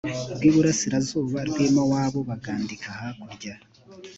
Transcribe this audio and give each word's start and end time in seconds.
rw 0.35 0.41
iburasirazuba 0.49 1.37
rw 1.49 1.55
i 1.65 1.67
mowabu 1.75 2.19
bagandika 2.29 2.87
hakurya 2.99 3.53